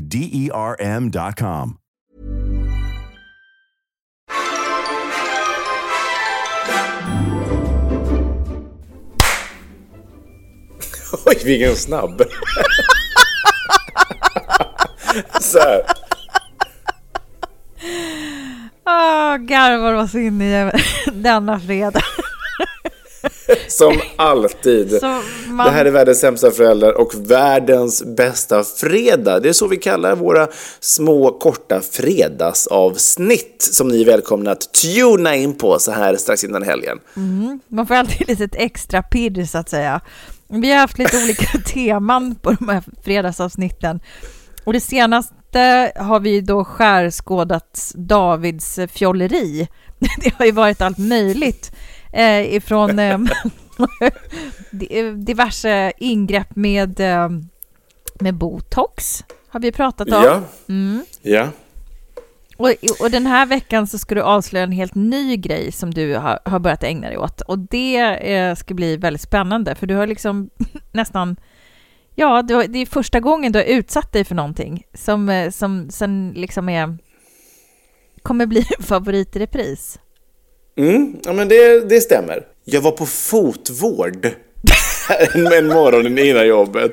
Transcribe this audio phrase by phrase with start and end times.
[0.00, 1.76] D E R M.com.
[11.26, 12.22] Oj, vilken snabb.
[15.40, 15.82] Så här.
[18.86, 20.70] Åh, garvar oss in i
[21.12, 22.02] denna fredag.
[23.68, 24.90] Som alltid.
[25.00, 25.22] Så
[25.54, 29.40] man- Det här är världens sämsta föräldrar och världens bästa fredag.
[29.40, 30.48] Det är så vi kallar våra
[30.80, 36.62] små korta fredagsavsnitt som ni är välkomna att tuna in på så här strax innan
[36.62, 36.98] helgen.
[37.68, 40.00] Man får alltid lite extra pirr så att säga.
[40.48, 44.00] Vi har haft lite olika teman på de här fredagsavsnitten.
[44.64, 49.68] Och det senaste har vi då skärskådat Davids fjolleri.
[50.22, 51.72] Det har ju varit allt möjligt
[52.12, 53.18] eh, ifrån eh,
[55.24, 57.28] diverse ingrepp med, eh,
[58.20, 60.24] med botox har vi pratat om.
[60.24, 60.42] Ja.
[61.22, 61.48] Ja.
[62.56, 62.68] Och,
[63.00, 66.38] och den här veckan så ska du avslöja en helt ny grej som du har,
[66.44, 67.40] har börjat ägna dig åt.
[67.40, 67.96] Och det
[68.34, 70.50] eh, ska bli väldigt spännande, för du har liksom
[70.92, 71.36] nästan...
[72.14, 75.90] Ja, har, det är första gången du har utsatt dig för någonting som, eh, som
[75.90, 76.98] sen liksom är...
[78.22, 79.98] kommer bli en favorit i repris.
[80.76, 82.46] Mm, ja, men det, det stämmer.
[82.64, 84.26] Jag var på fotvård
[85.34, 86.92] en, morgon innan jobbet.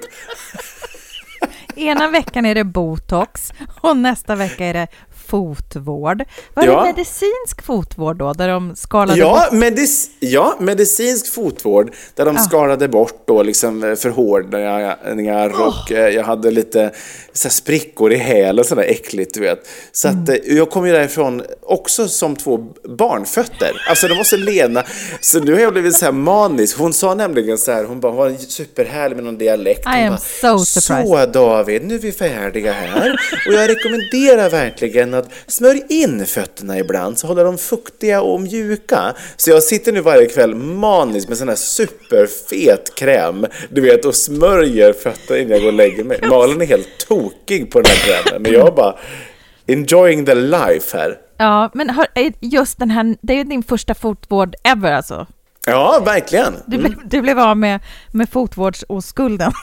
[1.75, 4.87] Ena veckan är det botox och nästa vecka är det
[5.31, 6.23] fotvård.
[6.53, 6.83] Var det Ja.
[6.85, 9.59] medicinsk fotvård då, där de skalade Ja, bort?
[9.59, 16.23] medic ja, medicinsk fotvård där de skalade bort då liksom eh, förhårdningar och eh, jag
[16.23, 16.91] hade lite
[17.33, 19.67] så sprickor i hälen, sådär äckligt du vet.
[19.91, 22.57] Så att eh, jag kom ju därifrån också som två
[22.97, 23.71] barnfötter.
[23.89, 24.83] Alltså det måste Lena,
[25.21, 26.77] så nu har jag blivit så här manisk.
[26.77, 29.85] Hon sa nämligen så här, hon bara, hon var superhärlig med någon dialekt.
[29.85, 33.11] Hon I am bara, so surprised." Så David, nu är vi färdiga här
[33.47, 39.13] och jag rekommenderar verkligen att smörj in fötterna ibland så håller de fuktiga och mjuka.
[39.35, 44.15] Så jag sitter nu varje kväll maniskt med sån här superfet kräm, du vet, och
[44.15, 46.19] smörjer fötterna innan jag går och lägger mig.
[46.29, 48.95] Malin är helt tokig på den här krämen, men jag bara
[49.67, 51.17] enjoying the life här.
[51.37, 52.07] Ja, men hör,
[52.39, 55.27] just den här, det är ju din första fotvård ever alltså.
[55.65, 56.53] Ja, verkligen.
[56.65, 57.79] Du, blev, du blev av med,
[58.11, 59.51] med fotvårdsoskulden.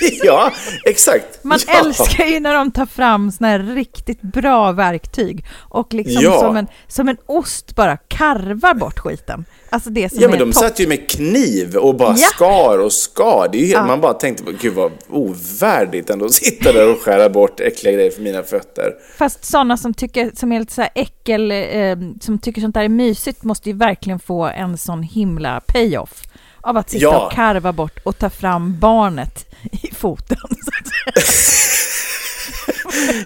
[0.24, 0.52] Ja,
[0.84, 1.44] exakt.
[1.44, 1.72] Man ja.
[1.84, 6.40] älskar ju när de tar fram såna här riktigt bra verktyg och liksom Ja.
[6.40, 9.44] som, en, som en ost bara karvar bort skiten.
[9.70, 10.62] Alltså det som Ja men de topp.
[10.62, 12.26] satt ju med kniv och bara Ja.
[12.26, 13.48] skar och skar.
[13.52, 13.86] Det är ju helt, Ja.
[13.86, 18.10] Man bara tänkte, gud vad ovärdigt ändå att sitta där och skära bort äckliga grejer
[18.10, 18.92] för mina fötter.
[19.18, 22.82] Fast sådana som tycker, som är lite så här äckel, eh, som tycker sånt där
[22.82, 26.22] är mysigt måste ju verkligen få en sån himla payoff
[26.66, 27.26] av att sitta Ja.
[27.26, 30.38] och karva bort och ta fram barnet i foten.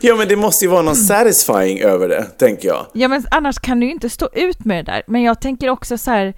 [0.01, 2.87] Ja men det måste ju vara någon satisfying över det, tänker jag.
[2.93, 5.03] Ja, men annars kan du ju inte stå ut med det där.
[5.07, 6.35] Men jag tänker också så här,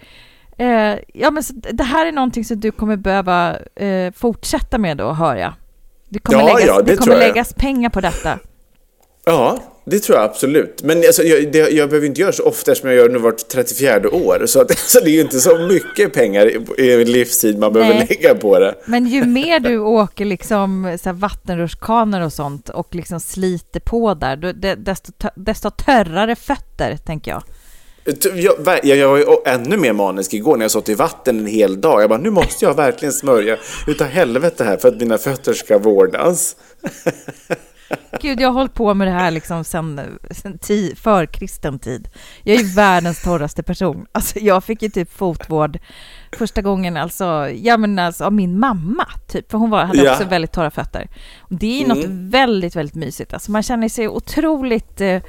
[0.58, 4.96] eh, ja men så, det här är någonting som du kommer behöva eh, fortsätta med
[4.96, 5.52] då, hör jag.
[6.08, 8.38] Det kommer, Ja, läggas, ja, det det kommer läggas pengar på detta.
[9.24, 10.82] Ja, det tror jag absolut.
[10.82, 13.48] Men alltså, jag, det, jag behöver inte göra så ofta eftersom jag gör nu vart
[13.48, 14.42] 34 år.
[14.46, 16.46] Så, att, alltså, det är ju inte så mycket pengar
[16.78, 18.06] i, i livstid man behöver Nej.
[18.08, 18.74] lägga på det.
[18.86, 24.14] Men ju mer du åker liksom så här vattenrutschkanor och sånt och liksom sliter på
[24.14, 24.36] där,
[24.76, 27.42] desto, desto törrare fötter, tänker jag.
[28.04, 31.46] Jag, jag, jag var ju ännu mer manisk igår när jag satt i vatten en
[31.46, 32.02] hel dag.
[32.02, 33.56] Jag bara, nu måste jag verkligen smörja
[33.86, 36.56] utav helvete här för att mina fötter ska vårdas.
[38.22, 42.08] Gud, jag har hållit på med det här liksom sen, sen ti, för kristen tid.
[42.42, 44.06] Jag är ju världens torraste person.
[44.12, 45.78] Alltså, jag fick ju typ fotvård
[46.38, 49.50] första gången alltså, ja, men alltså, av min mamma, typ.
[49.50, 50.12] För hon var, hade Ja.
[50.12, 51.08] också väldigt torra fötter.
[51.38, 53.32] Och det är något väldigt, väldigt mysigt.
[53.32, 55.00] Alltså, man känner sig otroligt...
[55.00, 55.20] Eh,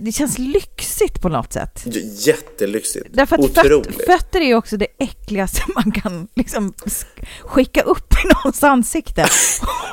[0.00, 1.82] det känns lyxigt på något sätt.
[2.26, 3.06] Jättelyxigt.
[3.12, 4.04] Därför att Otroligt.
[4.06, 9.26] fötter är ju också det äckligaste man kan liksom sk- skicka upp i någons ansikte.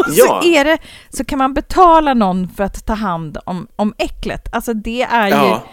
[0.07, 0.25] Ja.
[0.41, 0.77] så, är det,
[1.09, 4.53] så kan man betala någon för att ta hand om, om äcklet.
[4.56, 5.63] Alltså det är ju, Ja.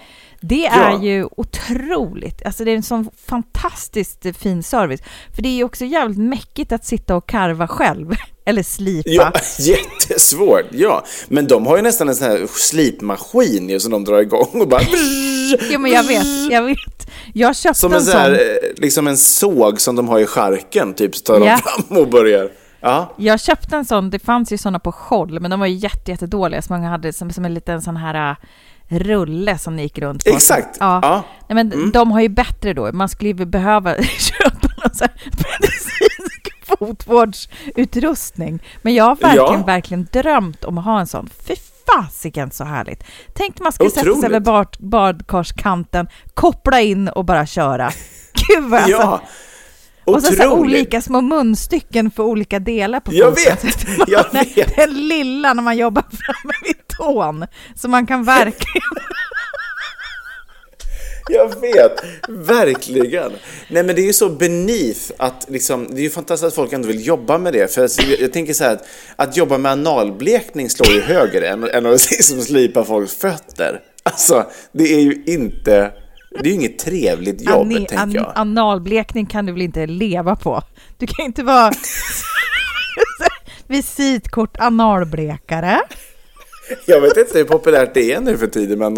[0.41, 1.03] det är Ja.
[1.03, 2.47] ju otroligt.
[2.47, 5.01] Alltså det är en sån fantastiskt fin service.
[5.35, 8.15] För det är ju också jävligt mäckigt att sitta och karva själv.
[8.47, 9.11] Eller slipa.
[9.11, 10.65] Ja, jättesvårt.
[10.71, 14.61] Ja, men de har ju nästan en sån här slipmaskin ju som de drar igång
[14.61, 14.81] och bara...
[15.71, 17.11] Ja, men jag vet, jag vet.
[17.35, 18.39] Jag köpte Som en en sån här, eh,
[18.77, 21.57] liksom en såg som de har i charken, typ, så tar Ja.
[21.57, 22.51] de fram och börjar.
[22.81, 25.75] Ja, Jag köpte en sån, det fanns ju såna på Scholl, men de var ju
[25.75, 26.63] jätte, jättedåliga.
[26.63, 28.37] Så många hade som, som en liten sån här äh,
[28.99, 30.31] rulle som ni gick runt på.
[30.31, 30.77] exakt.
[30.81, 30.99] Ja.
[31.03, 31.23] Ja.
[31.49, 32.93] Nej, men de har ju bättre då.
[32.93, 36.36] Man skulle ju behöva köpa någon sån här medicinsk
[36.79, 38.63] fotvårdsutrustning.
[38.83, 39.65] Men jag har verkligen, Ja.
[39.67, 41.29] verkligen drömt om att ha en sån.
[41.49, 41.55] Fy
[41.87, 43.05] fasiken så härligt.
[43.35, 47.91] Tänk man skulle sätta sig över bad, badkarskanten, koppla in och bara köra.
[48.49, 49.21] Gud vad jag Ja.
[50.05, 53.45] och så, så olika små munstycken för olika delar på Jag foten.
[53.63, 54.77] vet, att man- jag vet.
[54.77, 57.47] Den lilla när man jobbar framme vid tån.
[57.75, 58.83] Så man kan verkligen...
[61.31, 61.93] Jag vet,
[62.29, 63.33] verkligen.
[63.71, 66.73] Nej men det är ju så beneath att liksom, det är ju fantastiskt att folk
[66.73, 67.75] ändå vill jobba med det.
[67.75, 68.85] För alltså, jag, jag tänker så här att,
[69.17, 73.81] att jobba med analblekning slår ju högre än, än att liksom slipa folks fötter.
[74.03, 75.91] Alltså, det är ju inte,
[76.31, 78.33] det är ju inget trevligt jobb, Ani- tänker an- jag.
[78.35, 80.63] analblekning kan du väl inte leva på?
[80.99, 81.73] Du kan inte vara
[83.67, 85.81] visitkort analblekare.
[86.87, 88.93] Jag vet inte hur populärt det är nu för tiden med.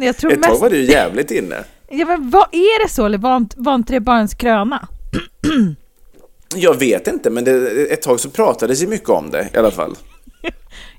[0.00, 1.56] Jag tror Ett tag mest- var det ju jävligt inne.
[1.88, 3.06] Ja, men vad är det så?
[3.06, 4.88] Eller var var inte det bara en skröna?
[6.54, 9.70] Jag vet inte, men det, ett tag så pratades ju mycket om det i alla
[9.70, 9.96] fall.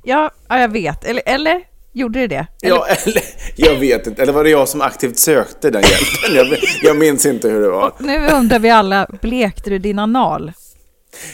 [0.03, 1.05] Ja, ja jag vet.
[1.05, 1.61] Eller, eller
[1.93, 2.47] gjorde det det?
[2.63, 3.23] Eller, Ja, eller
[3.55, 4.21] jag vet inte.
[4.21, 6.51] Eller var det jag som aktivt sökte den hjälpen?
[6.51, 7.93] Jag, jag minns inte hur det var.
[7.99, 10.51] Nu undrar vi alla, blekte du din anal?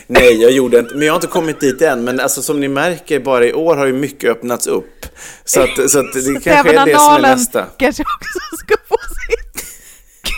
[0.08, 0.96] Nej, jag gjorde inte.
[0.96, 2.04] Men jag har inte kommit dit än.
[2.04, 5.06] Men alltså, som ni märker, bara i år har ju mycket öppnats upp.
[5.46, 7.66] Så, att, så att det kanske Även är det som är nästa.
[7.78, 9.66] kanske också ska få sitt.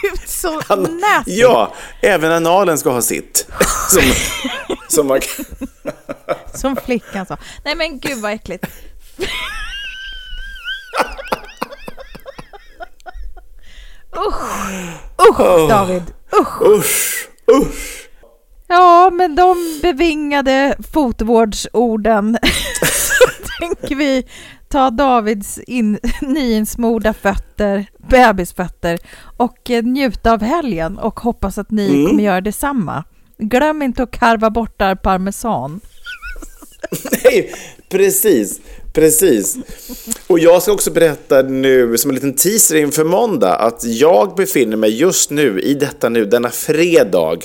[0.02, 1.32] Gud, så An- nasty.
[1.32, 3.48] Ja, även analen ska ha sitt.
[3.90, 4.02] Som,
[4.88, 5.22] som man.
[6.54, 7.38] Som flickan sa.
[7.66, 8.66] Nej men gud vad äckligt.
[14.18, 14.42] Usch,
[15.30, 16.04] usch David,
[16.34, 16.62] usch.
[16.62, 18.05] Usch, usch.
[18.68, 22.38] Ja, men de bevingade fotvårdsorden
[22.82, 23.26] så
[23.60, 24.24] tänker vi
[24.70, 29.00] ta Davids in, nyinsmorda fötter, bebisfötter
[29.38, 32.08] och eh, njuta av helgen och hoppas att ni Mm.
[32.08, 33.04] kommer göra detsamma.
[33.38, 35.80] Glöm inte att karva bort där parmesan.
[37.24, 37.54] Nej,
[37.90, 38.60] precis.
[38.94, 39.56] Precis.
[40.28, 44.78] Och jag ska också berätta nu, som en liten teaser inför måndag, att jag befinner
[44.78, 47.38] mig just nu, i detta nu, denna fredag,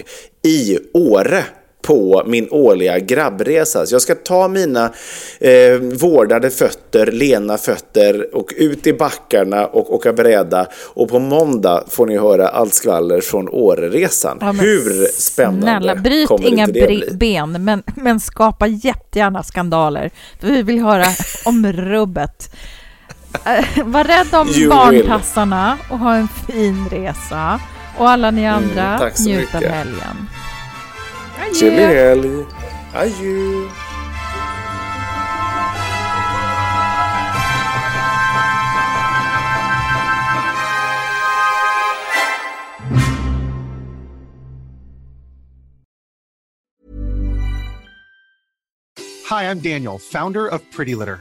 [0.42, 1.44] i Åre
[1.82, 3.86] på min årliga grabbresa.
[3.86, 4.92] Så jag ska ta mina
[5.40, 10.66] eh, vårdade fötter, lena fötter och ut i backarna och åka bräda.
[10.94, 14.38] Och på måndag får ni höra allt skvaller från Åreresan.
[14.40, 17.08] Ja, Hur spännande Snälla, bryt kommer inga inte det bli?
[17.12, 20.10] ben, men, men skapa jättegärna skandaler.
[20.40, 21.06] Vi vill höra
[21.44, 22.54] om rubbet.
[23.44, 27.60] Eh, var rädd om You barnpassarna och ha en fin resa.
[28.00, 29.74] Och alla ni andra, Mm, tack så njut av mycket.
[29.76, 30.28] helgen.
[31.58, 31.92] Trevlig Adjö.
[31.94, 32.44] helg!
[32.94, 33.68] Adjö!
[49.24, 51.20] Hi, I'm Daniel, founder of Pretty Litter.